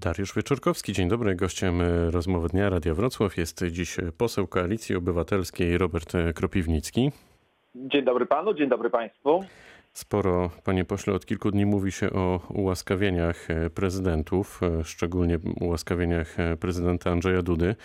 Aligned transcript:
Dariusz 0.00 0.34
Wieczorkowski, 0.34 0.92
dzień 0.92 1.08
dobry. 1.08 1.34
Gościem 1.34 1.80
e, 1.80 2.10
rozmowy 2.10 2.48
dnia 2.48 2.70
Radia 2.70 2.94
Wrocław 2.94 3.36
jest 3.36 3.64
dziś 3.70 3.96
poseł 4.18 4.46
Koalicji 4.46 4.96
Obywatelskiej 4.96 5.78
Robert 5.78 6.12
Kropiwnicki. 6.34 7.10
Dzień 7.74 8.04
dobry 8.04 8.26
panu, 8.26 8.54
dzień 8.54 8.68
dobry 8.68 8.90
państwu. 8.90 9.44
Sporo, 9.92 10.50
panie 10.64 10.84
pośle, 10.84 11.14
od 11.14 11.26
kilku 11.26 11.50
dni 11.50 11.66
mówi 11.66 11.92
się 11.92 12.10
o 12.12 12.40
ułaskawieniach 12.48 13.50
e, 13.50 13.70
prezydentów, 13.70 14.60
e, 14.62 14.84
szczególnie 14.84 15.38
ułaskawieniach 15.60 16.36
prezydenta 16.60 17.10
Andrzeja 17.10 17.42
Dudy. 17.42 17.76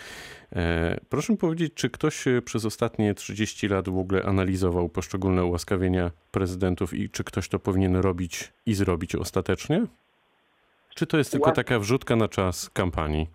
Proszę 1.08 1.36
powiedzieć, 1.36 1.74
czy 1.74 1.90
ktoś 1.90 2.24
przez 2.44 2.64
ostatnie 2.64 3.14
30 3.14 3.68
lat 3.68 3.88
w 3.88 3.98
ogóle 3.98 4.22
analizował 4.22 4.88
poszczególne 4.88 5.44
ułaskawienia 5.44 6.10
prezydentów 6.30 6.94
i 6.94 7.10
czy 7.10 7.24
ktoś 7.24 7.48
to 7.48 7.58
powinien 7.58 7.96
robić 7.96 8.52
i 8.66 8.74
zrobić 8.74 9.14
ostatecznie? 9.14 9.86
Czy 10.96 11.06
to 11.06 11.16
jest 11.18 11.32
tylko 11.32 11.52
taka 11.52 11.78
wrzutka 11.78 12.16
na 12.16 12.28
czas 12.28 12.70
kampanii? 12.70 13.26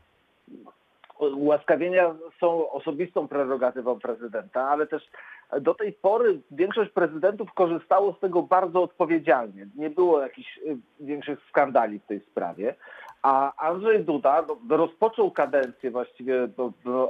Ułaskawienia 1.20 2.16
są 2.40 2.72
osobistą 2.72 3.28
prerogatywą 3.28 4.00
prezydenta, 4.00 4.70
ale 4.70 4.88
też 4.88 5.04
do 5.62 5.74
tej 5.74 5.94
pory 5.94 6.42
większość 6.52 6.92
prezydentów 6.92 7.54
korzystało 7.54 8.14
z 8.14 8.20
tego 8.20 8.42
bardzo 8.42 8.84
odpowiedzialnie. 8.84 9.68
Nie 9.76 9.90
było 9.90 10.22
jakichś 10.22 10.58
y, 10.58 10.78
większych 11.00 11.40
skandali 11.50 12.00
w 12.00 12.06
tej 12.06 12.20
sprawie. 12.20 12.76
A 13.22 13.54
Andrzej 13.68 14.04
Duda 14.04 14.46
no, 14.48 14.78
rozpoczął 14.78 15.32
kadencję 15.32 15.92
właściwie 15.92 16.48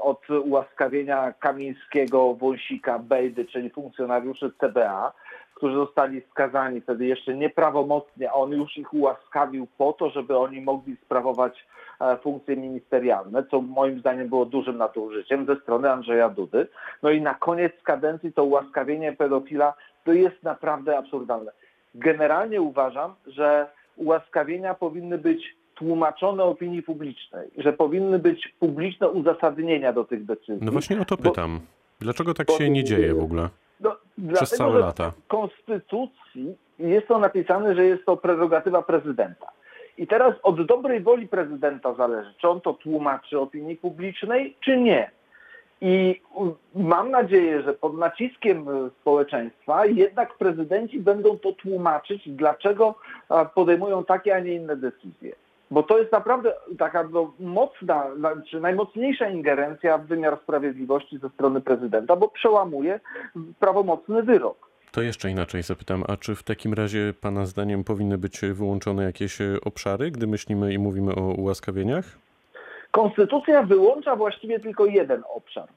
od 0.02 0.30
ułaskawienia 0.30 1.34
Kamińskiego, 1.34 2.34
Wąsika, 2.34 3.00
Bejdy, 3.00 3.46
czyli 3.46 3.70
funkcjonariuszy 3.70 4.52
CBA, 4.60 5.14
którzy 5.62 5.76
zostali 5.76 6.22
skazani 6.32 6.82
wtedy 6.82 7.06
jeszcze 7.06 7.36
nieprawomocnie, 7.36 8.32
a 8.32 8.34
on 8.34 8.52
już 8.52 8.78
ich 8.78 8.94
ułaskawił 8.94 9.68
po 9.78 9.94
to, 9.94 10.10
żeby 10.10 10.38
oni 10.38 10.62
mogli 10.62 10.98
sprawować 11.06 11.68
e, 12.00 12.18
funkcje 12.18 12.56
ministerialne, 12.56 13.44
co 13.52 13.62
moim 13.62 14.00
zdaniem 14.00 14.30
było 14.30 14.46
dużym 14.46 14.78
nadużyciem 14.78 15.46
ze 15.46 15.56
strony 15.56 15.92
Andrzeja 15.92 16.30
Dudy. 16.30 16.68
No 17.04 17.10
i 17.10 17.22
na 17.22 17.34
koniec 17.34 17.72
kadencji 17.84 18.34
to 18.34 18.44
ułaskawienie 18.44 19.14
pedofila 19.14 19.74
to 20.04 20.14
jest 20.14 20.44
naprawdę 20.44 20.98
absurdalne. 20.98 21.52
Generalnie 21.96 22.62
uważam, 22.62 23.14
że 23.28 23.68
ułaskawienia 23.96 24.74
powinny 24.74 25.18
być 25.18 25.56
tłumaczone 25.76 26.44
opinii 26.44 26.84
publicznej, 26.84 27.50
że 27.58 27.74
powinny 27.74 28.20
być 28.20 28.54
publiczne 28.60 29.10
uzasadnienia 29.10 29.94
do 29.94 30.04
tych 30.04 30.26
decyzji. 30.26 30.60
No 30.62 30.72
właśnie 30.72 31.02
o 31.02 31.06
to 31.06 31.18
pytam. 31.18 31.60
Bo, 31.60 31.66
Dlaczego 32.00 32.34
tak 32.34 32.52
się 32.52 32.70
nie 32.70 32.84
dzieje 32.84 33.14
w 33.14 33.24
ogóle? 33.24 33.50
No, 33.82 33.90
Przez 33.92 34.16
dlatego, 34.18 34.58
całe 34.58 34.80
lata. 34.80 35.12
W 35.12 35.28
Konstytucji 35.28 36.56
jest 36.80 37.08
to 37.08 37.20
napisane, 37.20 37.76
że 37.76 37.86
jest 37.86 38.06
to 38.06 38.18
prerogatywa 38.18 38.82
prezydenta. 38.82 39.48
I 39.98 40.08
teraz 40.08 40.34
od 40.44 40.66
dobrej 40.66 41.02
woli 41.02 41.28
prezydenta 41.28 41.94
zależy, 41.94 42.34
czy 42.38 42.50
on 42.50 42.62
to 42.62 42.74
tłumaczy 42.74 43.40
opinii 43.40 43.78
publicznej, 43.78 44.58
czy 44.66 44.78
nie. 44.78 45.12
I 45.82 46.22
mam 46.76 47.12
nadzieję, 47.12 47.62
że 47.62 47.74
pod 47.74 47.98
naciskiem 47.98 48.66
społeczeństwa 49.02 49.86
jednak 49.86 50.38
prezydenci 50.38 51.00
będą 51.00 51.38
to 51.38 51.52
tłumaczyć, 51.54 52.30
dlaczego 52.30 52.96
podejmują 53.56 54.06
takie, 54.06 54.36
a 54.36 54.40
nie 54.40 54.54
inne 54.56 54.76
decyzje 54.76 55.36
bo 55.72 55.84
to 55.84 55.98
jest 56.00 56.12
naprawdę 56.12 56.54
taka 56.80 57.04
no, 57.04 57.34
mocna, 57.40 58.06
czy 58.50 58.60
najmocniejsza 58.60 59.30
ingerencja 59.30 59.98
w 59.98 60.06
wymiar 60.06 60.38
sprawiedliwości 60.44 61.18
ze 61.18 61.30
strony 61.30 61.62
prezydenta, 61.62 62.16
bo 62.16 62.28
przełamuje 62.28 63.00
prawomocny 63.60 64.24
wyrok. 64.24 64.72
To 64.92 65.02
jeszcze 65.02 65.30
inaczej 65.30 65.64
zapytam, 65.64 66.04
a 66.08 66.18
czy 66.18 66.36
w 66.36 66.44
takim 66.44 66.74
razie 66.74 67.14
Pana 67.22 67.46
zdaniem 67.46 67.84
powinny 67.84 68.18
być 68.18 68.42
wyłączone 68.54 69.04
jakieś 69.04 69.38
obszary, 69.66 70.12
gdy 70.12 70.28
myślimy 70.28 70.74
i 70.74 70.80
mówimy 70.80 71.16
o 71.16 71.22
ułaskawieniach? 71.22 72.06
Konstytucja 72.92 73.64
wyłącza 73.64 74.16
właściwie 74.16 74.60
tylko 74.60 74.86
jeden 74.86 75.24
obszar. 75.36 75.68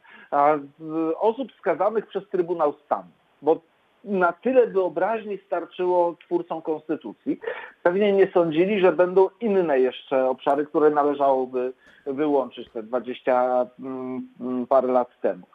Osób 1.21 1.53
skazanych 1.59 2.07
przez 2.07 2.29
Trybunał 2.29 2.75
Stanu, 2.85 3.09
bo 3.43 3.61
na 4.05 4.33
tyle 4.33 4.67
wyobraźni 4.67 5.39
starczyło 5.47 6.17
twórcom 6.25 6.63
konstytucji. 6.63 7.41
Pewnie 7.83 8.13
nie 8.13 8.27
sądzili, 8.33 8.81
że 8.81 8.93
będą 8.93 9.29
inne 9.41 9.81
jeszcze 9.81 10.29
obszary, 10.29 10.67
które 10.67 10.91
należałoby 10.91 11.73
wyłączyć 12.07 12.71
te 12.71 12.83
20 12.83 13.67
mm, 13.81 14.67
parę 14.69 14.89
lat 14.89 15.21
temu. 15.21 15.47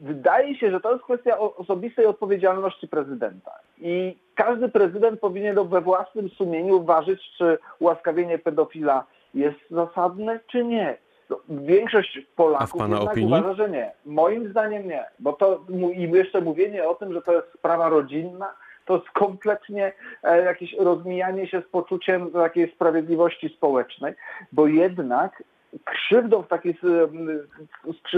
Wydaje 0.00 0.56
się, 0.56 0.70
że 0.70 0.80
to 0.80 0.92
jest 0.92 1.04
kwestia 1.04 1.38
osobistej 1.38 2.06
odpowiedzialności 2.06 2.88
prezydenta. 2.88 3.52
I 3.78 4.18
każdy 4.34 4.68
prezydent 4.68 5.20
powinien 5.20 5.68
we 5.68 5.80
własnym 5.80 6.28
sumieniu 6.28 6.84
ważyć, 6.84 7.20
czy 7.38 7.58
ułaskawienie 7.78 8.38
pedofila 8.38 9.04
jest 9.34 9.58
zasadne, 9.70 10.40
czy 10.46 10.64
nie. 10.64 10.98
No, 11.30 11.40
większość 11.48 12.20
Polaków 12.36 12.82
uważa, 13.22 13.54
że 13.54 13.70
nie. 13.70 13.92
Moim 14.06 14.50
zdaniem 14.50 14.88
nie, 14.88 15.04
bo 15.18 15.32
to 15.32 15.64
i 15.94 16.10
jeszcze 16.10 16.40
mówienie 16.40 16.88
o 16.88 16.94
tym, 16.94 17.12
że 17.12 17.22
to 17.22 17.32
jest 17.32 17.46
sprawa 17.58 17.88
rodzinna, 17.88 18.54
to 18.84 18.94
jest 18.94 19.10
kompletnie 19.10 19.92
e, 20.22 20.44
jakieś 20.44 20.72
rozmijanie 20.78 21.46
się 21.46 21.62
z 21.68 21.70
poczuciem 21.70 22.30
takiej 22.30 22.72
sprawiedliwości 22.72 23.48
społecznej, 23.48 24.14
bo 24.52 24.66
jednak 24.66 25.42
krzywdą 25.84 26.42
w 26.42 26.48
takiej 26.48 26.78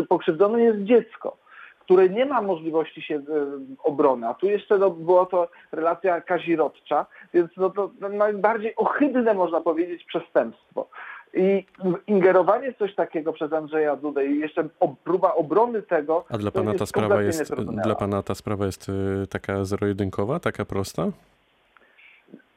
pokrzywdzonym 0.08 0.60
jest 0.60 0.82
dziecko 0.82 1.36
które 1.86 2.08
nie 2.08 2.26
ma 2.26 2.42
możliwości 2.42 3.02
się 3.02 3.14
e, 3.14 3.22
obrony. 3.84 4.28
A 4.28 4.34
tu 4.34 4.46
jeszcze 4.46 4.78
no, 4.78 4.90
była 4.90 5.26
to 5.26 5.48
relacja 5.72 6.20
kazirodcza, 6.20 7.06
więc 7.34 7.50
no, 7.56 7.70
to 7.70 7.90
najbardziej 8.10 8.76
ohydne, 8.76 9.34
można 9.34 9.60
powiedzieć, 9.60 10.04
przestępstwo. 10.04 10.88
I 11.36 11.66
ingerowanie 12.06 12.72
w 12.72 12.78
coś 12.78 12.94
takiego 12.94 13.32
przez 13.32 13.52
Andrzeja 13.52 13.96
Dudę 13.96 14.26
i 14.26 14.38
jeszcze 14.38 14.68
próba 15.04 15.34
obrony 15.34 15.82
tego. 15.82 16.24
A 16.28 16.38
dla 16.38 16.50
pana 16.50 16.74
ta 16.74 16.86
sprawa 16.86 17.22
jest 17.22 17.54
dla 17.84 17.94
pana 17.94 18.22
ta 18.22 18.34
sprawa 18.34 18.66
jest 18.66 18.88
y, 18.88 19.26
taka 19.30 19.64
zero-jedynkowa, 19.64 20.40
taka 20.40 20.64
prosta? 20.64 21.06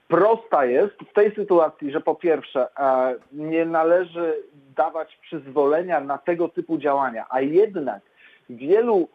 Prosta 0.08 0.66
jest 0.66 0.94
w 1.10 1.14
tej 1.14 1.36
sytuacji, 1.36 1.92
że 1.92 2.02
po 2.02 2.16
pierwsze 2.16 2.68
e, 2.80 3.16
nie 3.32 3.66
należy 3.66 4.44
dawać 4.76 5.18
przyzwolenia 5.22 6.00
na 6.00 6.18
tego 6.18 6.50
typu 6.50 6.78
działania, 6.78 7.26
a 7.30 7.42
jednak 7.42 8.02
wielu 8.50 9.08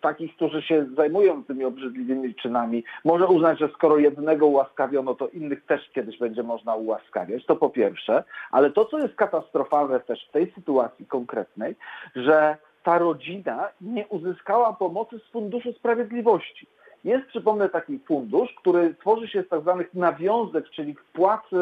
takich, 0.00 0.36
którzy 0.36 0.62
się 0.62 0.86
zajmują 0.96 1.44
tymi 1.44 1.64
obrzydliwymi 1.64 2.34
czynami, 2.34 2.84
może 3.04 3.26
uznać, 3.26 3.58
że 3.58 3.68
skoro 3.68 3.98
jednego 3.98 4.46
ułaskawiono, 4.46 5.14
to 5.14 5.28
innych 5.28 5.64
też 5.64 5.90
kiedyś 5.94 6.18
będzie 6.18 6.42
można 6.42 6.74
ułaskawiać. 6.74 7.46
To 7.46 7.56
po 7.56 7.70
pierwsze, 7.70 8.24
ale 8.50 8.70
to, 8.70 8.84
co 8.84 8.98
jest 8.98 9.14
katastrofalne 9.14 10.00
też 10.00 10.26
w 10.28 10.32
tej 10.32 10.52
sytuacji 10.52 11.06
konkretnej, 11.06 11.76
że 12.16 12.56
ta 12.82 12.98
rodzina 12.98 13.68
nie 13.80 14.06
uzyskała 14.06 14.72
pomocy 14.72 15.18
z 15.18 15.32
Funduszu 15.32 15.72
Sprawiedliwości. 15.72 16.66
Jest, 17.04 17.26
przypomnę, 17.26 17.68
taki 17.68 17.98
fundusz, 17.98 18.54
który 18.54 18.94
tworzy 18.94 19.28
się 19.28 19.42
z 19.42 19.48
tak 19.48 19.60
zwanych 19.60 19.94
nawiązek, 19.94 20.70
czyli 20.70 20.94
wpłat 20.94 21.42
e, 21.52 21.56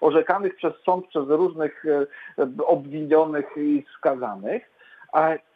orzekanych 0.00 0.56
przez 0.56 0.74
sąd 0.86 1.06
przez 1.06 1.28
różnych 1.28 1.84
e, 2.38 2.66
obwinionych 2.66 3.46
i 3.56 3.84
skazanych 3.98 4.79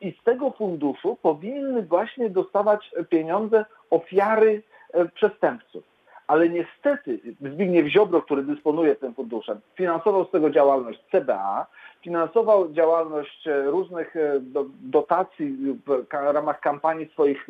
i 0.01 0.13
z 0.21 0.25
tego 0.25 0.51
funduszu 0.51 1.19
powinny 1.23 1.83
właśnie 1.83 2.31
dostawać 2.31 2.91
pieniądze 3.09 3.65
ofiary 3.91 4.63
e, 4.93 5.09
przestępców. 5.09 5.85
Ale 6.27 6.49
niestety 6.49 7.21
Zbigniew 7.41 7.87
Ziobro, 7.87 8.23
który 8.23 8.43
dysponuje 8.43 8.97
tym 8.97 9.15
funduszem, 9.15 9.61
finansował 9.75 10.25
z 10.25 10.31
tego 10.31 10.51
działalność 10.51 11.01
CBA, 11.13 11.67
finansował 12.03 12.73
działalność 12.73 13.47
e, 13.47 13.63
różnych 13.65 14.17
e, 14.17 14.41
dotacji 14.83 15.57
w 15.87 16.07
ramach 16.11 16.61
kampanii 16.61 17.09
swoich 17.09 17.47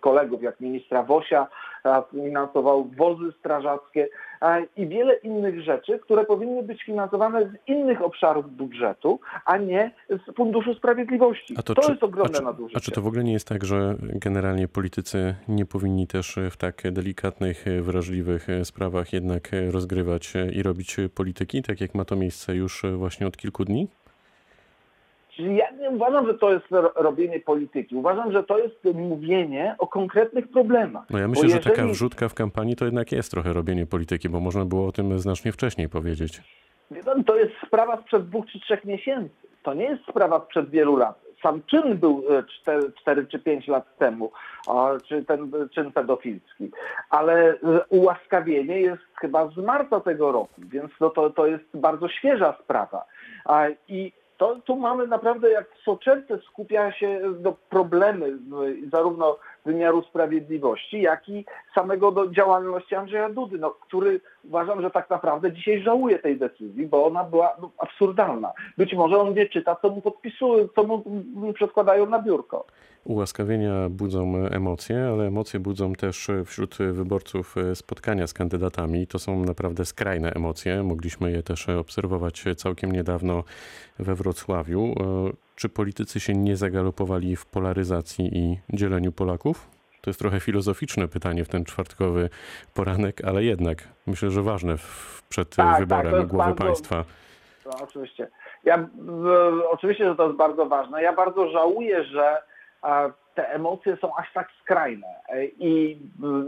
kolegów, 0.00 0.42
jak 0.42 0.60
ministra 0.60 1.02
Wosia, 1.02 1.46
finansował 2.10 2.84
wozy 2.84 3.32
strażackie 3.38 4.08
i 4.76 4.86
wiele 4.86 5.14
innych 5.14 5.62
rzeczy, 5.62 5.98
które 5.98 6.24
powinny 6.24 6.62
być 6.62 6.82
finansowane 6.82 7.46
z 7.46 7.68
innych 7.68 8.02
obszarów 8.02 8.56
budżetu, 8.56 9.20
a 9.44 9.56
nie 9.56 9.90
z 10.08 10.36
Funduszu 10.36 10.74
Sprawiedliwości. 10.74 11.54
To, 11.54 11.74
to, 11.74 11.90
jest 11.90 12.02
ogromne 12.02 12.36
a 12.36 12.38
czy, 12.38 12.44
nadużycie. 12.44 12.76
A 12.76 12.80
czy 12.80 12.90
to 12.90 13.02
w 13.02 13.06
ogóle 13.06 13.24
nie 13.24 13.32
jest 13.32 13.48
tak, 13.48 13.64
że 13.64 13.94
generalnie 14.02 14.68
politycy 14.68 15.34
nie 15.48 15.66
powinni 15.66 16.06
też 16.06 16.38
w 16.50 16.56
tak 16.56 16.82
delikatnych, 16.92 17.64
wrażliwych 17.80 18.46
sprawach 18.64 19.12
jednak 19.12 19.50
rozgrywać 19.70 20.32
i 20.52 20.62
robić 20.62 20.96
polityki, 21.14 21.62
tak 21.62 21.80
jak 21.80 21.94
ma 21.94 22.04
to 22.04 22.16
miejsce 22.16 22.56
już 22.56 22.82
właśnie 22.96 23.26
od 23.26 23.36
kilku 23.36 23.64
dni? 23.64 23.88
Czyli 25.36 25.56
ja 25.56 25.70
nie 25.70 25.90
uważam, 25.90 26.26
że 26.26 26.34
to 26.34 26.52
jest 26.52 26.66
robienie 26.94 27.40
polityki. 27.40 27.96
Uważam, 27.96 28.32
że 28.32 28.42
to 28.42 28.58
jest 28.58 28.84
mówienie 28.84 29.74
o 29.78 29.86
konkretnych 29.86 30.48
problemach. 30.48 31.04
No 31.10 31.18
ja 31.18 31.28
myślę, 31.28 31.44
jeżeli... 31.44 31.64
że 31.64 31.70
taka 31.70 31.86
wrzutka 31.86 32.28
w 32.28 32.34
kampanii 32.34 32.76
to 32.76 32.84
jednak 32.84 33.12
jest 33.12 33.30
trochę 33.30 33.52
robienie 33.52 33.86
polityki, 33.86 34.28
bo 34.28 34.40
można 34.40 34.64
było 34.64 34.86
o 34.86 34.92
tym 34.92 35.18
znacznie 35.18 35.52
wcześniej 35.52 35.88
powiedzieć. 35.88 36.42
To 37.26 37.36
jest 37.36 37.52
sprawa 37.66 38.02
sprzed 38.02 38.28
dwóch 38.28 38.46
czy 38.46 38.60
trzech 38.60 38.84
miesięcy. 38.84 39.34
To 39.62 39.74
nie 39.74 39.84
jest 39.84 40.02
sprawa 40.02 40.44
sprzed 40.44 40.70
wielu 40.70 40.96
lat. 40.96 41.20
sam 41.42 41.62
czyn 41.66 41.96
był 41.98 42.22
4, 42.60 42.92
4 43.00 43.26
czy 43.26 43.38
5 43.38 43.68
lat 43.68 43.98
temu, 43.98 44.32
czy 45.08 45.24
ten 45.24 45.52
czyn 45.74 45.92
pedofilski, 45.92 46.70
ale 47.10 47.54
ułaskawienie 47.88 48.80
jest 48.80 49.02
chyba 49.20 49.48
z 49.48 49.56
marca 49.56 50.00
tego 50.00 50.32
roku, 50.32 50.60
więc 50.68 50.90
no 51.00 51.10
to, 51.10 51.30
to 51.30 51.46
jest 51.46 51.64
bardzo 51.74 52.08
świeża 52.08 52.58
sprawa. 52.64 53.04
I 53.88 54.12
to 54.36 54.56
tu 54.64 54.76
mamy 54.76 55.06
naprawdę 55.06 55.50
jak 55.50 55.66
soczewce 55.84 56.38
skupia 56.38 56.92
się 56.92 57.20
do 57.38 57.52
problemy 57.52 58.38
zarówno 58.92 59.38
wymiaru 59.64 60.02
sprawiedliwości, 60.02 61.00
jak 61.00 61.28
i 61.28 61.44
samego 61.74 62.12
do 62.12 62.30
działalności 62.30 62.94
Andrzeja 62.94 63.28
Dudy, 63.28 63.58
no, 63.58 63.70
który 63.70 64.20
uważam, 64.48 64.82
że 64.82 64.90
tak 64.90 65.10
naprawdę 65.10 65.52
dzisiaj 65.52 65.82
żałuje 65.82 66.18
tej 66.18 66.38
decyzji, 66.38 66.86
bo 66.86 67.06
ona 67.06 67.24
była 67.24 67.56
no, 67.62 67.70
absurdalna. 67.78 68.52
Być 68.78 68.94
może 68.94 69.18
on 69.18 69.34
nie 69.34 69.46
czyta, 69.46 69.76
co 69.82 69.90
mu 69.90 70.00
podpisują, 70.00 70.68
co 70.74 70.84
mu 71.34 71.52
przedkładają 71.52 72.06
na 72.06 72.22
biurko. 72.22 72.66
Ułaskawienia 73.04 73.88
budzą 73.90 74.36
emocje, 74.36 75.08
ale 75.12 75.26
emocje 75.26 75.60
budzą 75.60 75.92
też 75.92 76.28
wśród 76.44 76.76
wyborców 76.92 77.54
spotkania 77.74 78.26
z 78.26 78.34
kandydatami. 78.34 79.06
To 79.06 79.18
są 79.18 79.44
naprawdę 79.44 79.84
skrajne 79.84 80.32
emocje. 80.32 80.82
Mogliśmy 80.82 81.32
je 81.32 81.42
też 81.42 81.68
obserwować 81.68 82.44
całkiem 82.56 82.92
niedawno 82.92 83.44
we 83.98 84.14
Wrocławiu. 84.14 84.94
Czy 85.56 85.68
politycy 85.68 86.20
się 86.20 86.32
nie 86.32 86.56
zagalopowali 86.56 87.36
w 87.36 87.46
polaryzacji 87.46 88.38
i 88.38 88.58
dzieleniu 88.72 89.12
Polaków? 89.12 89.75
To 90.06 90.10
jest 90.10 90.20
trochę 90.20 90.40
filozoficzne 90.40 91.08
pytanie 91.08 91.44
w 91.44 91.48
ten 91.48 91.64
czwartkowy 91.64 92.28
poranek, 92.74 93.24
ale 93.24 93.44
jednak 93.44 93.78
myślę, 94.06 94.30
że 94.30 94.42
ważne 94.42 94.74
przed 95.28 95.56
tak, 95.56 95.66
tak 95.66 95.78
wyborem 95.80 96.12
tak, 96.12 96.26
głowy 96.26 96.44
bardzo, 96.44 96.64
państwa. 96.64 97.04
No, 97.64 97.70
oczywiście. 97.82 98.28
Ja, 98.64 98.88
oczywiście, 99.70 100.04
że 100.04 100.16
to 100.16 100.24
jest 100.24 100.36
bardzo 100.36 100.66
ważne. 100.66 101.02
Ja 101.02 101.12
bardzo 101.12 101.50
żałuję, 101.50 102.04
że 102.04 102.42
te 103.34 103.50
emocje 103.52 103.96
są 103.96 104.16
aż 104.16 104.32
tak 104.32 104.48
skrajne. 104.62 105.06
I 105.58 105.98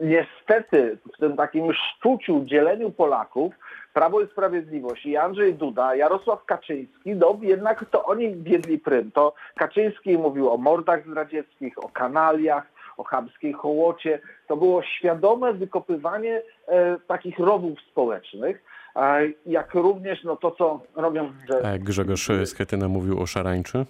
niestety 0.03 0.99
w 1.15 1.19
tym 1.19 1.37
takim 1.37 1.73
szczuciu, 1.73 2.45
dzieleniu 2.45 2.91
Polaków 2.91 3.55
Prawo 3.93 4.21
i 4.21 4.27
Sprawiedliwość 4.27 5.07
i 5.07 5.17
Andrzej 5.17 5.55
Duda, 5.55 5.95
Jarosław 5.95 6.45
Kaczyński, 6.45 7.15
no 7.15 7.39
jednak 7.43 7.85
to 7.91 8.05
oni 8.05 8.31
biedli 8.31 8.79
prym. 8.79 9.11
To 9.11 9.35
Kaczyński 9.57 10.19
mówił 10.19 10.51
o 10.51 10.57
mordach 10.57 11.07
zdradzieckich, 11.07 11.85
o 11.85 11.89
kanaliach, 11.89 12.78
o 12.99 13.05
chamskiej 13.05 13.53
hołocie. 13.53 14.21
To 14.49 14.57
było 14.57 14.83
świadome 14.83 15.53
wykopywanie 15.53 16.43
e, 16.69 16.97
takich 17.07 17.39
rowów 17.39 17.79
społecznych, 17.91 18.65
e, 18.97 19.21
jak 19.47 19.75
również 19.75 20.25
no, 20.25 20.37
to, 20.37 20.51
co 20.51 20.81
robią... 20.95 21.33
Że... 21.49 21.61
Jak 21.71 21.83
Grzegorz 21.83 22.29
Schetyna 22.45 22.89
mówił 22.89 23.21
o 23.21 23.27
szarańczy? 23.27 23.87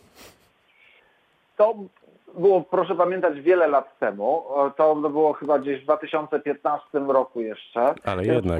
To 1.57 1.75
było, 2.39 2.61
proszę 2.61 2.95
pamiętać, 2.95 3.41
wiele 3.41 3.67
lat 3.67 3.99
temu. 3.99 4.45
To 4.77 4.95
było 4.95 5.33
chyba 5.33 5.59
gdzieś 5.59 5.81
w 5.81 5.85
2015 5.85 6.99
roku 6.99 7.41
jeszcze. 7.41 7.95
Ale 8.05 8.25
jednak. 8.25 8.59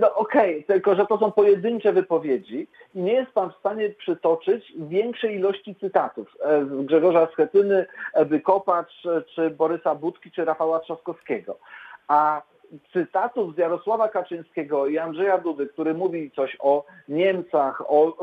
no, 0.00 0.14
Okej, 0.14 0.54
okay, 0.54 0.62
tylko 0.62 0.94
że 0.94 1.06
to 1.06 1.18
są 1.18 1.32
pojedyncze 1.32 1.92
wypowiedzi 1.92 2.68
i 2.94 3.00
nie 3.00 3.12
jest 3.12 3.32
pan 3.32 3.50
w 3.50 3.56
stanie 3.56 3.90
przytoczyć 3.90 4.72
większej 4.76 5.36
ilości 5.36 5.74
cytatów 5.74 6.36
e, 6.44 6.64
z 6.64 6.86
Grzegorza 6.86 7.28
Schetyny, 7.32 7.86
Ewy 8.14 8.40
Kopacz, 8.40 9.02
czy 9.34 9.50
Borysa 9.50 9.94
Budki, 9.94 10.30
czy 10.30 10.44
Rafała 10.44 10.80
Trzaskowskiego. 10.80 11.58
A 12.08 12.42
cytatów 12.92 13.54
z 13.54 13.58
Jarosława 13.58 14.08
Kaczyńskiego 14.08 14.86
i 14.86 14.98
Andrzeja 14.98 15.38
Dudy, 15.38 15.66
który 15.66 15.94
mówi 15.94 16.30
coś 16.30 16.56
o 16.60 16.84
Niemcach, 17.08 17.82
o, 17.86 18.16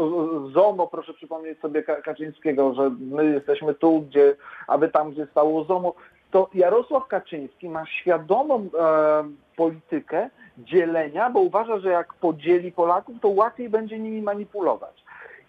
ZOMO, 0.53 0.87
proszę 0.87 1.13
przypomnieć 1.13 1.59
sobie 1.59 1.83
Kaczyńskiego, 1.83 2.73
że 2.73 2.89
my 2.99 3.25
jesteśmy 3.25 3.73
tu, 3.73 4.01
gdzie, 4.01 4.35
aby 4.67 4.89
tam, 4.89 5.11
gdzie 5.11 5.25
stało 5.25 5.63
ZOMO, 5.63 5.93
to 6.31 6.49
Jarosław 6.53 7.07
Kaczyński 7.07 7.69
ma 7.69 7.85
świadomą 7.85 8.59
e, 8.59 9.23
politykę 9.55 10.29
dzielenia, 10.57 11.29
bo 11.29 11.39
uważa, 11.39 11.79
że 11.79 11.89
jak 11.89 12.13
podzieli 12.13 12.71
Polaków, 12.71 13.15
to 13.21 13.29
łatwiej 13.29 13.69
będzie 13.69 13.99
nimi 13.99 14.21
manipulować. 14.21 15.03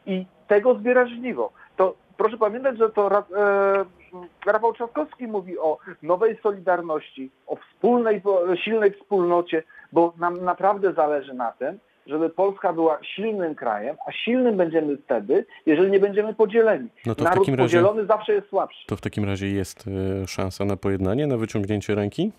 I 0.06 0.26
tego 0.48 0.74
zbiera 0.74 1.06
żniwo. 1.06 1.52
To 1.76 1.94
proszę 2.16 2.38
pamiętać, 2.38 2.78
że 2.78 2.90
to 2.90 3.18
e, 3.18 3.22
Rafał 4.46 4.72
Trzaskowski 4.72 5.26
mówi 5.26 5.58
o 5.58 5.78
nowej 6.02 6.38
solidarności, 6.42 7.30
o 7.46 7.56
wspólnej, 7.56 8.22
silnej 8.64 8.92
wspólnocie, 8.92 9.62
bo 9.92 10.12
nam 10.18 10.44
naprawdę 10.44 10.92
zależy 10.92 11.34
na 11.34 11.52
tym, 11.52 11.78
żeby 12.06 12.30
Polska 12.30 12.72
była 12.72 12.98
silnym 13.02 13.54
krajem, 13.54 13.96
a 14.06 14.12
silnym 14.12 14.56
będziemy 14.56 14.96
wtedy, 14.96 15.46
jeżeli 15.66 15.90
nie 15.90 16.00
będziemy 16.00 16.34
podzieleni. 16.34 16.88
No 17.06 17.14
to 17.14 17.24
Naród 17.24 17.48
razie, 17.48 17.56
podzielony 17.56 18.06
zawsze 18.06 18.32
jest 18.32 18.48
słabszy. 18.48 18.86
To 18.86 18.96
w 18.96 19.00
takim 19.00 19.24
razie 19.24 19.46
jest 19.46 19.84
e, 20.22 20.26
szansa 20.26 20.64
na 20.64 20.76
pojednanie, 20.76 21.26
na 21.26 21.36
wyciągnięcie 21.36 21.94
ręki? 21.94 22.32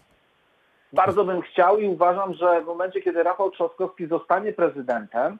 Bardzo 0.93 1.25
bym 1.25 1.41
chciał 1.41 1.79
i 1.79 1.87
uważam, 1.87 2.33
że 2.33 2.61
w 2.61 2.65
momencie, 2.65 3.01
kiedy 3.01 3.23
Rafał 3.23 3.51
Trzaskowski 3.51 4.07
zostanie 4.07 4.53
prezydentem, 4.53 5.39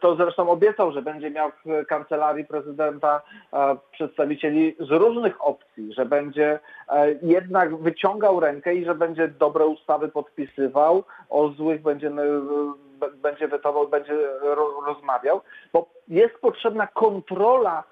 to 0.00 0.16
zresztą 0.16 0.50
obiecał, 0.50 0.92
że 0.92 1.02
będzie 1.02 1.30
miał 1.30 1.50
w 1.50 1.86
kancelarii 1.86 2.44
prezydenta 2.44 3.22
e, 3.52 3.76
przedstawicieli 3.92 4.76
z 4.80 4.90
różnych 4.90 5.46
opcji, 5.46 5.94
że 5.94 6.06
będzie 6.06 6.58
e, 6.88 7.12
jednak 7.22 7.76
wyciągał 7.76 8.40
rękę 8.40 8.74
i 8.74 8.84
że 8.84 8.94
będzie 8.94 9.28
dobre 9.28 9.66
ustawy 9.66 10.08
podpisywał, 10.08 11.04
o 11.30 11.48
złych 11.48 11.82
będzie, 11.82 12.12
będzie 13.22 13.48
wetował, 13.48 13.88
będzie 13.88 14.14
rozmawiał, 14.86 15.40
bo 15.72 15.86
jest 16.08 16.34
potrzebna 16.34 16.86
kontrola 16.86 17.84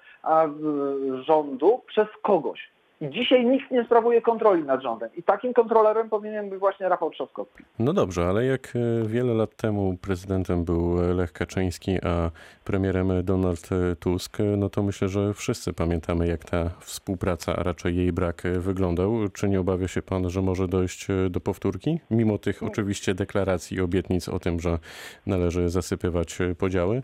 rządu 1.27 1.81
przez 1.87 2.07
kogoś. 2.21 2.76
I 3.01 3.09
dzisiaj 3.09 3.45
nikt 3.45 3.71
nie 3.71 3.83
sprawuje 3.83 4.21
kontroli 4.21 4.63
nad 4.63 4.81
rządem. 4.81 5.09
I 5.15 5.23
takim 5.23 5.53
kontrolerem 5.53 6.09
powinien 6.09 6.49
być 6.49 6.59
właśnie 6.59 6.89
Rafał 6.89 7.09
Trzaskowski. 7.09 7.63
No 7.79 7.93
dobrze, 7.93 8.25
ale 8.25 8.45
jak 8.45 8.73
e, 8.75 9.07
wiele 9.07 9.33
lat 9.33 9.55
temu 9.55 9.97
prezydentem 10.01 10.63
był 10.63 10.95
Lech 11.15 11.31
Kaczyński, 11.31 11.97
a 12.03 12.31
premierem 12.63 13.23
Donald 13.23 13.69
Tusk, 13.99 14.37
no 14.57 14.69
to 14.69 14.83
myślę, 14.83 15.07
że 15.07 15.33
wszyscy 15.33 15.73
pamiętamy, 15.73 16.27
jak 16.27 16.45
ta 16.45 16.69
współpraca, 16.79 17.55
a 17.55 17.63
raczej 17.63 17.95
jej 17.95 18.13
brak 18.13 18.43
wyglądał. 18.59 19.11
Czy 19.33 19.49
nie 19.49 19.59
obawia 19.59 19.87
się 19.87 20.01
pan, 20.01 20.29
że 20.29 20.41
może 20.41 20.67
dojść 20.67 21.09
e, 21.09 21.29
do 21.29 21.39
powtórki? 21.39 21.99
Mimo 22.11 22.37
tych 22.37 22.63
oczywiście 22.63 23.13
deklaracji 23.13 23.77
i 23.77 23.81
obietnic 23.81 24.29
o 24.29 24.39
tym, 24.39 24.59
że 24.59 24.77
należy 25.25 25.69
zasypywać 25.69 26.37
podziały? 26.57 27.01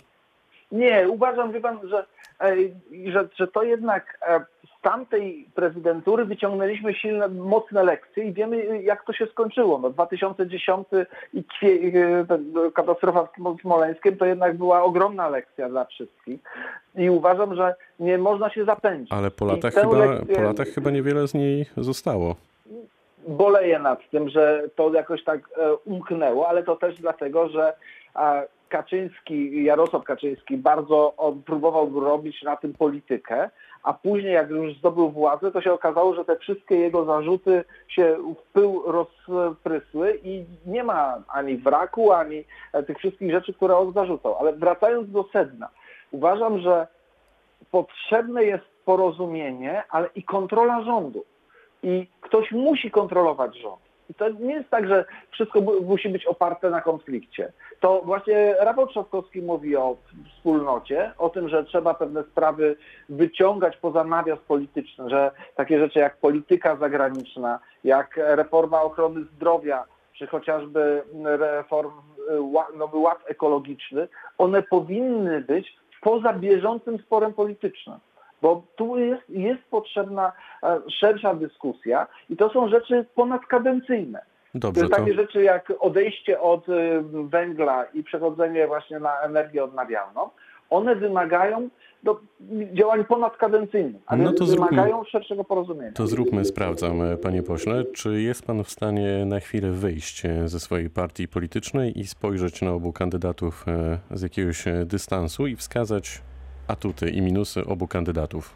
Nie, 0.72 1.10
uważam, 1.10 1.52
wie 1.52 1.62
pan, 1.62 1.80
że, 1.90 2.06
że, 3.12 3.28
że 3.36 3.48
to 3.48 3.64
jednak 3.64 4.18
e, 4.28 4.46
tamtej 4.84 5.48
prezydentury 5.56 6.26
wyciągnęliśmy 6.26 6.94
silne, 6.94 7.28
mocne 7.28 7.84
lekcje 7.84 8.24
i 8.24 8.34
wiemy, 8.34 8.84
jak 8.84 9.06
to 9.06 9.14
się 9.14 9.26
skończyło. 9.26 9.80
No, 9.80 9.90
2010 9.90 10.88
i 11.34 11.44
katastrofa 12.76 13.28
w 13.58 13.62
Smoleńskiem 13.62 14.18
to 14.18 14.26
jednak 14.26 14.58
była 14.58 14.84
ogromna 14.84 15.30
lekcja 15.30 15.70
dla 15.70 15.86
wszystkich 15.86 16.40
i 16.96 17.10
uważam, 17.10 17.56
że 17.56 17.76
nie 18.00 18.18
można 18.18 18.50
się 18.50 18.66
zapędzić. 18.66 19.12
Ale 19.12 19.32
po 19.32 19.46
latach, 19.46 19.74
chyba, 19.74 19.98
lekcję... 19.98 20.36
po 20.36 20.42
latach 20.42 20.68
chyba 20.68 20.92
niewiele 20.92 21.28
z 21.28 21.34
niej 21.34 21.66
zostało 21.78 22.36
boleję 23.28 23.80
nad 23.80 24.10
tym, 24.10 24.30
że 24.30 24.64
to 24.76 24.94
jakoś 24.94 25.24
tak 25.24 25.40
e, 25.58 25.76
umknęło, 25.76 26.48
ale 26.48 26.64
to 26.64 26.76
też 26.76 26.96
dlatego, 27.02 27.50
że 27.50 27.74
Kaczyński, 28.70 29.64
Jarosław 29.64 30.04
Kaczyński 30.04 30.58
bardzo 30.58 31.14
próbował 31.46 32.00
robić 32.00 32.44
na 32.44 32.56
tym 32.56 32.74
politykę, 32.74 33.50
a 33.84 33.94
później 33.94 34.34
jak 34.34 34.50
już 34.50 34.78
zdobył 34.78 35.10
władzę, 35.10 35.52
to 35.52 35.62
się 35.62 35.74
okazało, 35.74 36.16
że 36.16 36.26
te 36.26 36.38
wszystkie 36.38 36.76
jego 36.76 37.06
zarzuty 37.06 37.64
się 37.88 38.18
w 38.38 38.52
pył 38.54 38.84
rozprysły 38.86 40.20
i 40.24 40.46
nie 40.66 40.84
ma 40.84 41.16
ani 41.28 41.58
wraku, 41.58 42.12
ani 42.12 42.44
tych 42.88 42.98
wszystkich 42.98 43.32
rzeczy, 43.32 43.54
które 43.54 43.78
on 43.78 43.94
zarzucał. 43.94 44.36
Ale 44.40 44.54
wracając 44.54 45.12
do 45.12 45.26
sedna, 45.34 45.70
uważam, 46.12 46.60
że 46.60 46.88
potrzebne 47.72 48.44
jest 48.44 48.66
porozumienie, 48.86 49.84
ale 49.90 50.10
i 50.16 50.24
kontrola 50.24 50.84
rządu. 50.84 51.26
I 51.84 52.08
ktoś 52.22 52.52
musi 52.52 52.92
kontrolować 52.92 53.58
rząd. 53.58 53.93
To 54.18 54.30
nie 54.30 54.54
jest 54.54 54.70
tak, 54.70 54.88
że 54.88 55.06
wszystko 55.32 55.62
musi 55.62 56.10
być 56.10 56.26
oparte 56.26 56.70
na 56.70 56.82
konflikcie. 56.82 57.52
To 57.80 58.02
właśnie 58.06 58.56
Rafał 58.60 58.88
Trzaskowski 58.88 59.42
mówi 59.42 59.76
o 59.76 59.98
wspólnocie, 60.36 61.12
o 61.18 61.30
tym, 61.30 61.50
że 61.50 61.64
trzeba 61.64 61.94
pewne 61.94 62.24
sprawy 62.24 62.76
wyciągać 63.10 63.78
poza 63.78 64.04
nawias 64.04 64.40
polityczny, 64.40 65.10
że 65.10 65.32
takie 65.56 65.80
rzeczy 65.80 66.00
jak 66.00 66.18
polityka 66.18 66.76
zagraniczna, 66.76 67.60
jak 67.84 68.18
reforma 68.18 68.82
ochrony 68.82 69.24
zdrowia, 69.36 69.84
czy 70.14 70.28
chociażby 70.28 71.04
reform, 71.24 71.92
nowy 72.76 72.98
ład 72.98 73.20
ekologiczny, 73.26 74.08
one 74.38 74.64
powinny 74.64 75.42
być 75.42 75.76
poza 76.02 76.34
bieżącym 76.34 76.98
sporem 76.98 77.34
politycznym 77.34 78.00
bo 78.44 78.64
tu 78.76 78.98
jest, 78.98 79.30
jest 79.30 79.64
potrzebna 79.72 80.32
e, 80.64 80.82
szersza 81.00 81.36
dyskusja 81.36 82.08
i 82.30 82.38
to 82.38 82.50
są 82.50 82.70
rzeczy 82.70 83.06
ponadkadencyjne. 83.16 84.22
Dobrze, 84.56 84.90
Takie 84.90 85.12
to... 85.12 85.22
rzeczy 85.22 85.44
jak 85.44 85.74
odejście 85.80 86.42
od 86.42 86.70
e, 86.70 87.04
węgla 87.30 87.86
i 87.94 88.04
przechodzenie 88.04 88.68
właśnie 88.68 89.00
na 89.00 89.20
energię 89.20 89.64
odnawialną, 89.64 90.30
one 90.70 90.96
wymagają 90.96 91.70
do 92.04 92.20
działań 92.74 93.06
ponadkadencyjnych, 93.06 94.02
ale 94.06 94.24
No 94.24 94.34
to 94.34 94.46
wymagają 94.46 94.98
zróbmy- 94.98 95.10
szerszego 95.10 95.44
porozumienia. 95.44 95.92
To 95.92 96.08
zróbmy, 96.08 96.46
sprawdzam, 96.46 97.00
panie 97.22 97.44
pośle. 97.44 97.84
Czy 97.86 98.22
jest 98.22 98.46
pan 98.48 98.64
w 98.64 98.70
stanie 98.70 99.26
na 99.26 99.40
chwilę 99.40 99.72
wyjść 99.72 100.26
e, 100.26 100.48
ze 100.48 100.60
swojej 100.60 100.90
partii 100.90 101.28
politycznej 101.28 102.00
i 102.00 102.08
spojrzeć 102.08 102.62
na 102.62 102.72
obu 102.72 102.94
kandydatów 102.94 103.66
z 104.12 104.22
jakiegoś 104.22 104.66
dystansu 104.86 105.48
i 105.48 105.56
wskazać 105.56 106.22
atuty 106.68 107.10
i 107.10 107.22
minusy 107.22 107.66
obu 107.66 107.88
kandydatów? 107.88 108.56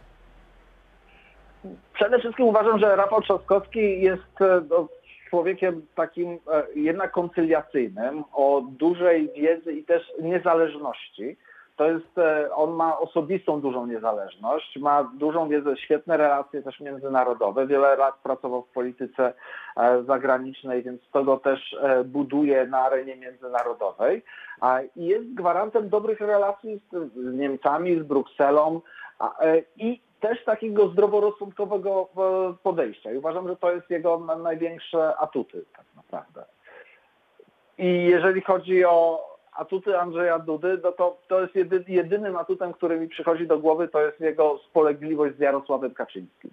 Przede 1.93 2.19
wszystkim 2.19 2.45
uważam, 2.45 2.79
że 2.79 2.95
Rafał 2.95 3.21
Trzaskowski 3.21 4.01
jest 4.01 4.41
e, 4.41 4.61
no, 4.69 4.87
człowiekiem 5.29 5.81
takim 5.95 6.29
e, 6.31 6.63
jednak 6.75 7.11
koncyliacyjnym, 7.11 8.23
o 8.33 8.61
dużej 8.79 9.29
wiedzy 9.35 9.73
i 9.73 9.83
też 9.83 10.03
niezależności. 10.21 11.37
To 11.77 11.91
jest, 11.91 12.17
e, 12.17 12.55
on 12.55 12.71
ma 12.71 12.99
osobistą 12.99 13.61
dużą 13.61 13.87
niezależność, 13.87 14.77
ma 14.79 15.03
dużą 15.03 15.49
wiedzę, 15.49 15.77
świetne 15.77 16.17
relacje 16.17 16.61
też 16.63 16.79
międzynarodowe, 16.79 17.67
wiele 17.67 17.95
lat 17.95 18.15
pracował 18.23 18.61
w 18.61 18.73
polityce 18.73 19.33
e, 19.77 20.03
zagranicznej, 20.03 20.83
więc 20.83 21.01
to 21.11 21.23
go 21.23 21.37
też 21.37 21.73
e, 21.81 22.03
buduje 22.03 22.67
na 22.67 22.79
arenie 22.79 23.15
międzynarodowej 23.15 24.23
i 24.95 25.05
jest 25.05 25.33
gwarantem 25.33 25.89
dobrych 25.89 26.19
relacji 26.19 26.81
z, 26.91 27.35
Niemcami, 27.35 27.99
z 27.99 28.03
Brukselą 28.03 28.81
i 29.77 30.01
też 30.19 30.43
takiego 30.45 30.87
zdroworozsądkowego 30.87 32.07
podejścia. 32.63 33.11
I 33.11 33.17
uważam, 33.17 33.47
że 33.47 33.55
to 33.55 33.71
jest 33.71 33.89
jego 33.89 34.19
na- 34.19 34.35
największe 34.35 35.17
atuty 35.17 35.65
tak 35.77 35.85
naprawdę. 35.95 36.45
I 37.77 38.03
jeżeli 38.03 38.41
chodzi 38.41 38.85
o 38.85 39.26
atuty 39.57 39.99
Andrzeja 39.99 40.39
Dudy, 40.39 40.79
no 40.83 40.91
to, 40.91 41.17
to 41.27 41.41
jest 41.41 41.55
jedy, 41.55 41.83
jedynym 41.87 42.35
atutem, 42.35 42.73
który 42.73 42.99
mi 42.99 43.07
przychodzi 43.07 43.47
do 43.47 43.59
głowy, 43.59 43.87
to 43.87 44.01
jest 44.01 44.19
jego 44.19 44.57
spolegliwość 44.69 45.35
z 45.35 45.39
Jarosławem 45.39 45.93
Kaczyńskim. 45.93 46.51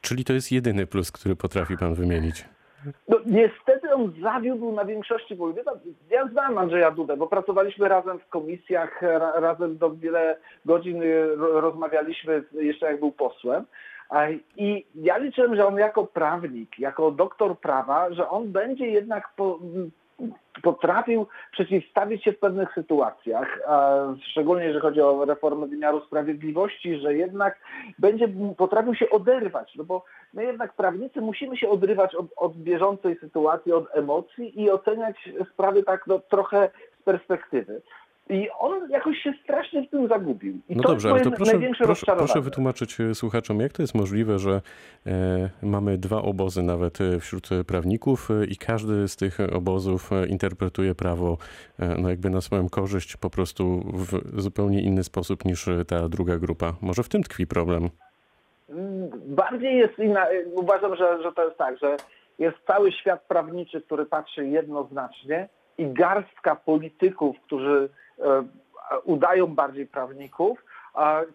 Czyli 0.00 0.24
to 0.24 0.32
jest 0.32 0.52
jedyny 0.52 0.86
plus, 0.86 1.12
który 1.12 1.36
potrafi 1.36 1.76
pan 1.78 1.94
wymienić. 1.94 2.44
No, 3.08 3.18
niestety 3.26 3.94
on 3.94 4.12
zawiódł 4.22 4.72
na 4.72 4.84
większości 4.84 5.36
wojny. 5.36 5.62
Ja 6.10 6.28
znam 6.28 6.58
Andrzeja 6.58 6.90
Dudę, 6.90 7.16
bo 7.16 7.26
pracowaliśmy 7.26 7.88
razem 7.88 8.18
w 8.18 8.28
komisjach, 8.28 9.02
ra, 9.02 9.40
razem 9.40 9.78
do 9.78 9.90
wiele 9.90 10.36
godzin 10.64 11.02
y, 11.02 11.36
ro- 11.36 11.60
rozmawialiśmy 11.60 12.44
jeszcze 12.52 12.86
jak 12.86 13.00
był 13.00 13.12
posłem. 13.12 13.64
I 14.56 14.86
ja 14.94 15.18
liczyłem, 15.18 15.56
że 15.56 15.66
on 15.66 15.76
jako 15.76 16.06
prawnik, 16.06 16.78
jako 16.78 17.10
doktor 17.10 17.58
prawa, 17.58 18.12
że 18.12 18.28
on 18.28 18.52
będzie 18.52 18.86
jednak 18.86 19.28
po, 19.36 19.58
potrafił 20.62 21.26
przeciwstawić 21.52 22.24
się 22.24 22.32
w 22.32 22.38
pewnych 22.38 22.74
sytuacjach, 22.74 23.60
szczególnie 24.30 24.64
jeżeli 24.64 24.82
chodzi 24.82 25.00
o 25.00 25.24
reformę 25.24 25.66
wymiaru 25.66 26.00
sprawiedliwości, 26.00 26.96
że 26.96 27.14
jednak 27.14 27.58
będzie 27.98 28.28
potrafił 28.56 28.94
się 28.94 29.10
oderwać, 29.10 29.74
no 29.76 29.84
bo 29.84 30.04
my 30.34 30.44
jednak 30.44 30.72
prawnicy 30.72 31.20
musimy 31.20 31.56
się 31.56 31.68
odrywać 31.68 32.14
od, 32.14 32.26
od 32.36 32.56
bieżącej 32.56 33.18
sytuacji, 33.18 33.72
od 33.72 33.96
emocji 33.96 34.62
i 34.62 34.70
oceniać 34.70 35.28
sprawy 35.52 35.82
tak 35.82 36.06
no, 36.06 36.18
trochę 36.18 36.70
z 37.00 37.02
perspektywy. 37.02 37.82
I 38.30 38.48
on 38.58 38.90
jakoś 38.90 39.18
się 39.18 39.32
strasznie 39.44 39.86
w 39.86 39.90
tym 39.90 40.08
zagubił. 40.08 40.58
I 40.68 40.76
No 40.76 40.82
to 40.82 40.88
dobrze, 40.88 41.10
ale 41.10 41.20
to 41.20 41.30
proszę, 41.30 41.60
proszę, 41.82 42.06
proszę 42.16 42.40
wytłumaczyć 42.40 43.00
e, 43.00 43.14
słuchaczom, 43.14 43.60
jak 43.60 43.72
to 43.72 43.82
jest 43.82 43.94
możliwe, 43.94 44.38
że 44.38 44.60
e, 45.06 45.50
mamy 45.62 45.98
dwa 45.98 46.22
obozy 46.22 46.62
nawet 46.62 47.00
e, 47.00 47.20
wśród 47.20 47.52
e, 47.52 47.64
prawników 47.64 48.28
i 48.48 48.56
każdy 48.56 49.08
z 49.08 49.16
tych 49.16 49.38
obozów 49.52 50.10
interpretuje 50.28 50.94
prawo 50.94 51.36
e, 51.78 51.86
no 51.98 52.08
jakby 52.10 52.30
na 52.30 52.40
swoją 52.40 52.68
korzyść 52.68 53.16
po 53.16 53.30
prostu 53.30 53.80
w 53.94 54.40
zupełnie 54.40 54.82
inny 54.82 55.04
sposób 55.04 55.44
niż 55.44 55.68
ta 55.88 56.08
druga 56.08 56.38
grupa. 56.38 56.72
Może 56.80 57.02
w 57.02 57.08
tym 57.08 57.22
tkwi 57.22 57.46
problem? 57.46 57.90
Mm, 58.68 59.10
Bardziej 59.26 59.78
jest 59.78 59.98
inna, 59.98 60.26
uważam, 60.52 60.96
że, 60.96 61.22
że 61.22 61.32
to 61.32 61.44
jest 61.44 61.58
tak, 61.58 61.78
że 61.78 61.96
jest 62.38 62.56
cały 62.66 62.92
świat 62.92 63.22
prawniczy, 63.28 63.80
który 63.80 64.06
patrzy 64.06 64.46
jednoznacznie 64.48 65.48
i 65.78 65.86
garstka 65.86 66.56
polityków, 66.56 67.36
którzy 67.46 67.88
udają 69.04 69.46
bardziej 69.46 69.86
prawników, 69.86 70.64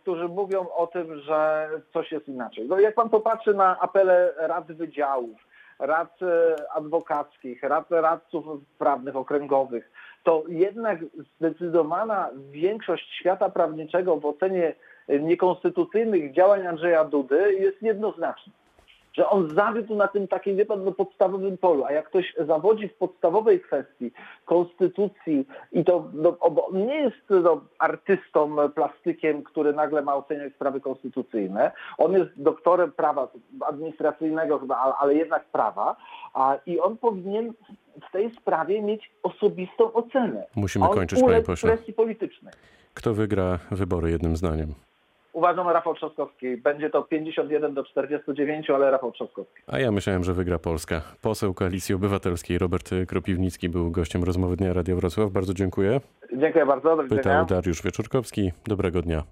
którzy 0.02 0.28
mówią 0.28 0.70
o 0.70 0.88
tym, 0.88 1.20
że 1.22 1.70
coś 1.94 2.12
jest 2.12 2.28
inaczej. 2.28 2.68
No 2.68 2.80
jak 2.80 2.96
pan 2.96 3.10
popatrzy 3.10 3.54
na 3.54 3.80
apele 3.80 4.34
rad 4.38 4.72
wydziałów, 4.72 5.48
rad 5.80 6.20
e, 6.22 6.56
adwokackich, 6.74 7.64
rad 7.64 7.92
radców 7.92 8.46
prawnych 8.78 9.16
okręgowych, 9.16 9.92
to 10.24 10.44
jednak 10.48 11.00
zdecydowana 11.38 12.30
większość 12.52 13.20
świata 13.20 13.50
prawniczego 13.50 14.18
w 14.18 14.26
ocenie 14.26 14.76
niekonstytucyjnych 15.20 16.34
działań 16.34 16.68
Andrzeja 16.68 17.04
Dudy 17.04 17.54
jest 17.54 17.82
jednoznaczna. 17.82 18.54
Że 19.18 19.30
on 19.30 19.56
zawiódł 19.56 19.96
na 19.96 20.08
tym 20.08 20.28
takim, 20.28 20.58
wie 20.58 20.66
pan, 20.66 20.84
no, 20.84 20.92
podstawowym 20.92 21.58
polu, 21.58 21.86
a 21.86 21.92
jak 21.92 22.06
ktoś 22.08 22.34
zawodzi 22.48 22.88
w 22.88 22.96
podstawowej 22.96 23.62
kwestii 23.62 24.12
konstytucji 24.46 25.48
i 25.72 25.86
to, 25.86 26.10
no, 26.14 26.32
bo 26.32 26.68
on 26.68 26.86
nie 26.86 26.96
jest 26.96 27.30
no, 27.30 27.62
artystą, 27.80 28.56
plastykiem, 28.76 29.44
który 29.44 29.74
nagle 29.74 30.02
ma 30.02 30.16
oceniać 30.16 30.54
sprawy 30.54 30.82
konstytucyjne. 30.82 31.72
On 31.98 32.14
jest 32.14 32.30
doktorem 32.36 32.92
prawa 32.92 33.28
administracyjnego 33.68 34.60
chyba, 34.60 34.96
ale- 35.00 35.16
jednak 35.16 35.46
prawa 35.46 35.96
a, 36.34 36.58
i 36.66 36.80
on 36.80 36.98
powinien 36.98 37.54
w 38.10 38.12
tej 38.12 38.36
sprawie 38.36 38.82
mieć 38.82 39.12
osobistą 39.24 39.94
ocenę. 39.94 40.48
Musimy 40.56 40.88
kończyć, 40.90 41.22
panie 41.24 41.42
pośle. 41.42 41.76
presji 41.76 41.94
politycznej. 41.94 42.54
Kto 42.94 43.14
wygra 43.14 43.60
wybory 43.72 44.12
jednym 44.12 44.36
zdaniem? 44.36 44.87
Uważam 45.38 45.70
Rafał 45.70 45.94
Trzaskowski. 45.94 46.58
Będzie 46.58 46.90
to 46.90 47.04
51 47.04 47.74
do 47.74 47.84
49, 47.84 48.70
ale 48.70 48.92
Rafał 48.92 49.12
Trzaskowski. 49.12 49.62
A 49.68 49.80
ja 49.80 49.92
myślałem, 49.92 50.24
że 50.24 50.34
wygra 50.34 50.60
Polska. 50.60 51.02
Poseł 51.22 51.54
Koalicji 51.54 51.96
Obywatelskiej 51.96 52.58
Robert 52.58 52.90
Kropiwnicki 53.08 53.70
był 53.70 53.92
gościem 53.92 54.24
rozmowy 54.24 54.56
Dnia 54.56 54.74
Radia 54.74 54.96
Wrocław. 54.96 55.32
Bardzo 55.32 55.54
dziękuję. 55.54 56.02
Dziękuję 56.38 56.66
bardzo. 56.66 56.96
Do 56.96 57.04
widzenia. 57.04 57.22
Pytał 57.22 57.46
Dariusz 57.46 57.82
Wieczorkowski. 57.82 58.52
Dobrego 58.68 59.02
dnia. 59.02 59.24